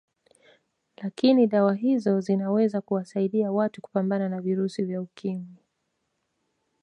Lakini 1.03 1.47
dawa 1.47 1.75
hizo 1.75 2.19
zinaweza 2.21 2.81
kuwasaidia 2.81 3.51
watu 3.51 3.81
kupambana 3.81 4.29
na 4.29 4.41
virusi 4.41 4.83
vya 4.83 5.01
Ukimwi 5.01 5.63